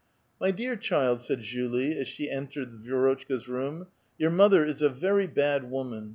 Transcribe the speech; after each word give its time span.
"My 0.39 0.49
dear 0.49 0.75
child," 0.75 1.21
said 1.21 1.41
Julie, 1.41 1.95
as 1.95 2.07
she 2.07 2.27
entered 2.27 2.81
Vi^rotchka's 2.83 3.47
room,"' 3.47 3.85
your 4.17 4.31
mother 4.31 4.65
is 4.65 4.81
a 4.81 4.89
very 4.89 5.27
bad 5.27 5.69
woman. 5.69 6.09